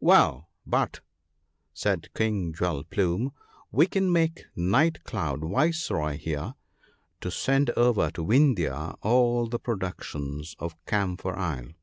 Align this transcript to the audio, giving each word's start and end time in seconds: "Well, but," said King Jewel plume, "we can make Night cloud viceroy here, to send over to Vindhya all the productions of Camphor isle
"Well, 0.00 0.48
but," 0.66 1.00
said 1.74 2.08
King 2.14 2.54
Jewel 2.54 2.82
plume, 2.84 3.32
"we 3.70 3.86
can 3.86 4.10
make 4.10 4.46
Night 4.56 5.04
cloud 5.04 5.44
viceroy 5.44 6.16
here, 6.16 6.54
to 7.20 7.30
send 7.30 7.68
over 7.76 8.10
to 8.12 8.24
Vindhya 8.24 8.94
all 9.02 9.46
the 9.48 9.58
productions 9.58 10.56
of 10.58 10.82
Camphor 10.86 11.38
isle 11.38 11.74